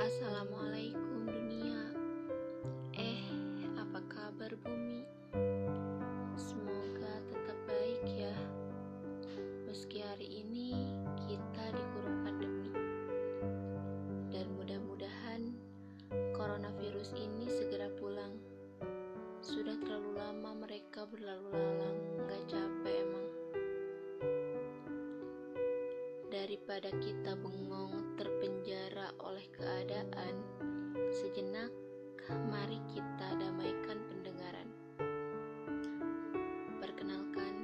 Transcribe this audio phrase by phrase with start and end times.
[0.00, 1.92] Assalamualaikum dunia.
[2.96, 3.20] Eh,
[3.76, 5.04] apa kabar bumi?
[6.40, 8.32] Semoga tetap baik ya.
[9.68, 10.96] Meski hari ini
[11.28, 12.72] kita dikurung pandemi.
[14.32, 15.52] Dan mudah-mudahan
[16.32, 18.40] coronavirus ini segera pulang.
[19.44, 23.28] Sudah terlalu lama mereka berlalu lalang Gak capek emang.
[26.32, 28.59] Daripada kita bengong terpenjara
[29.18, 30.34] oleh keadaan,
[31.10, 31.74] sejenak
[32.46, 34.68] mari kita damaikan pendengaran.
[36.78, 37.54] Perkenalkan,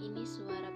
[0.00, 0.72] ini suara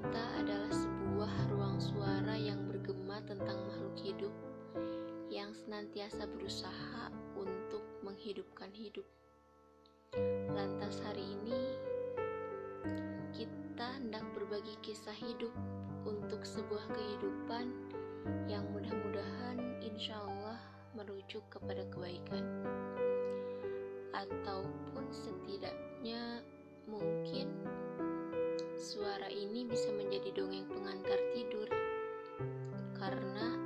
[0.00, 4.32] kita adalah sebuah ruang suara yang bergema tentang makhluk hidup
[5.28, 9.04] yang senantiasa berusaha untuk menghidupkan hidup.
[10.56, 11.76] Lantas hari ini
[13.36, 15.52] kita hendak berbagi kisah hidup
[16.08, 17.68] untuk sebuah kehidupan
[18.48, 20.64] yang mudah-mudahan insya Allah
[20.96, 22.48] merujuk kepada kebaikan.
[24.16, 26.40] Ataupun setidaknya
[26.88, 27.52] mungkin
[29.40, 31.68] ini bisa menjadi dongeng pengantar tidur.
[33.00, 33.59] Karena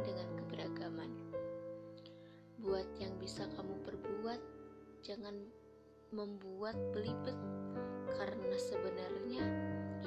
[0.00, 1.12] dengan keberagaman.
[2.64, 4.40] Buat yang bisa kamu perbuat,
[5.04, 5.36] jangan
[6.08, 7.36] membuat belibet
[8.16, 9.44] karena sebenarnya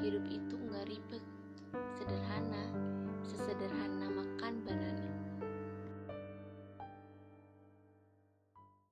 [0.01, 1.23] hidup itu nggak ribet,
[1.94, 2.49] sederhana.